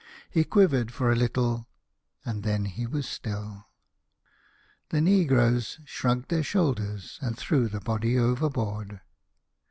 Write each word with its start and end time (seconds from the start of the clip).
He 0.31 0.43
quivered 0.45 0.91
for 0.91 1.11
a 1.11 1.15
little, 1.15 1.67
and 2.25 2.41
then 2.41 2.65
he 2.65 2.87
was 2.87 3.07
still. 3.07 3.67
The 4.89 4.99
negroes 4.99 5.79
shrugged 5.85 6.29
their 6.31 6.41
shoulders, 6.41 7.19
and 7.21 7.37
threw 7.37 7.67
the 7.67 7.81
body 7.81 8.17
overboard. 8.17 9.01